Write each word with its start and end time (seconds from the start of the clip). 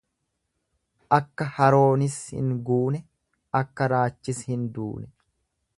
Akka 1.17 1.47
haroonis 1.57 2.15
hin 2.39 2.49
guune 2.71 3.05
akka 3.61 3.91
raachis 3.95 4.45
hin 4.53 4.67
duune. 4.79 5.17